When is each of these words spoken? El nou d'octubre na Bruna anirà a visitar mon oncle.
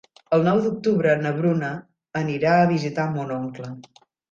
El 0.35 0.45
nou 0.45 0.61
d'octubre 0.63 1.11
na 1.25 1.33
Bruna 1.41 1.69
anirà 2.23 2.57
a 2.63 2.67
visitar 2.73 3.09
mon 3.15 3.37
oncle. 3.39 3.73